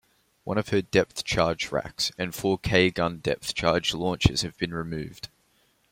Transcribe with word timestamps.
One 0.45 0.57
of 0.57 0.69
her 0.69 0.81
depth-charge 0.81 1.71
racks, 1.71 2.11
and 2.17 2.33
four 2.33 2.57
"K-gun" 2.57 3.19
depth 3.19 3.53
charge 3.53 3.93
launchers 3.93 4.41
have 4.41 4.57
been 4.57 4.73
removed. 4.73 5.29